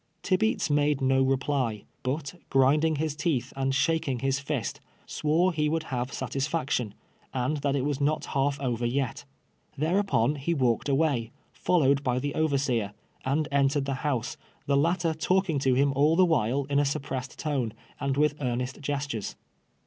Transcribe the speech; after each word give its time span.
Tibeats 0.23 0.71
made 0.71 0.99
no 0.99 1.23
rejjly, 1.23 1.83
but, 2.01 2.33
grinding 2.49 2.95
his 2.95 3.15
teeth 3.15 3.53
and 3.55 3.75
shaking 3.75 4.17
his 4.17 4.39
fist, 4.39 4.81
swore 5.05 5.53
he 5.53 5.69
would 5.69 5.83
have 5.93 6.11
satisfaction, 6.11 6.95
and 7.35 7.57
that 7.57 7.75
it 7.75 7.85
was 7.85 8.01
not 8.01 8.25
half 8.33 8.59
over 8.59 8.83
yet. 8.83 9.25
Thereupon 9.77 10.37
he 10.37 10.55
walk 10.55 10.89
ed 10.89 10.89
away, 10.91 11.31
follow^ed 11.53 12.01
by 12.01 12.17
the 12.17 12.33
overseer, 12.33 12.95
and 13.23 13.47
entered 13.51 13.85
the 13.85 13.93
house, 14.01 14.37
the 14.65 14.75
latter 14.75 15.13
talking 15.13 15.59
to 15.59 15.75
him 15.75 15.93
all 15.93 16.15
the 16.15 16.25
while 16.25 16.63
in 16.63 16.79
a 16.79 16.85
sup 16.85 17.03
pressed 17.03 17.37
tone, 17.37 17.71
and 17.99 18.17
with 18.17 18.33
earnest 18.41 18.81
gestures. 18.81 19.35